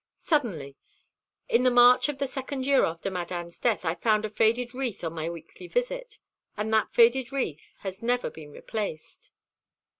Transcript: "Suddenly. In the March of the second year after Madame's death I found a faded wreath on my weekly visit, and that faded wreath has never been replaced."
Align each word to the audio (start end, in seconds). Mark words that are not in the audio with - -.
"Suddenly. 0.17 0.77
In 1.47 1.61
the 1.61 1.69
March 1.69 2.09
of 2.09 2.17
the 2.17 2.25
second 2.25 2.65
year 2.65 2.85
after 2.85 3.11
Madame's 3.11 3.59
death 3.59 3.85
I 3.85 3.93
found 3.93 4.25
a 4.25 4.31
faded 4.31 4.73
wreath 4.73 5.03
on 5.03 5.13
my 5.13 5.29
weekly 5.29 5.67
visit, 5.67 6.17
and 6.57 6.73
that 6.73 6.91
faded 6.91 7.31
wreath 7.31 7.75
has 7.81 8.01
never 8.01 8.31
been 8.31 8.49
replaced." 8.49 9.29